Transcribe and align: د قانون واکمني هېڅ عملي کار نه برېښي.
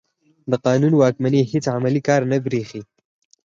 د 0.51 0.53
قانون 0.65 0.93
واکمني 0.95 1.41
هېڅ 1.51 1.65
عملي 1.75 2.01
کار 2.07 2.21
نه 2.31 2.37
برېښي. 2.45 2.81